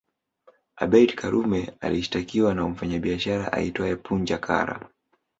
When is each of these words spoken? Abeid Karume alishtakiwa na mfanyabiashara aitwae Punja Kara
Abeid 0.75 1.15
Karume 1.15 1.73
alishtakiwa 1.81 2.53
na 2.55 2.67
mfanyabiashara 2.67 3.51
aitwae 3.53 3.95
Punja 3.95 4.37
Kara 4.37 4.89